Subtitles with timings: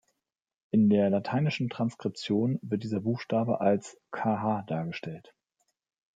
[0.71, 5.35] In der lateinischen Transkription wird dieser Buchstabe als "Kh" dargestellt.